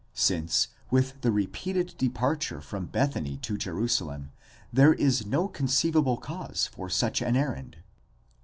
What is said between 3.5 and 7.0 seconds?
Jerusalem, there is no conceivable cause for